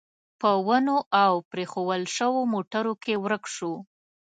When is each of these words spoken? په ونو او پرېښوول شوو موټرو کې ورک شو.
په 0.41 0.49
ونو 0.67 0.97
او 1.23 1.33
پرېښوول 1.51 2.01
شوو 2.15 2.39
موټرو 2.53 2.93
کې 3.03 3.13
ورک 3.23 3.43
شو. 3.55 3.73